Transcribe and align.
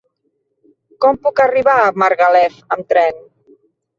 Com 1.03 1.19
puc 1.27 1.41
arribar 1.43 1.75
a 1.81 1.91
Margalef 2.05 2.57
amb 2.77 2.87
tren? 2.95 3.21